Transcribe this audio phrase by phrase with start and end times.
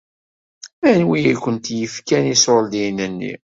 [0.91, 3.33] Anwi i kent-yefkan iṣuṛdiyen-nni?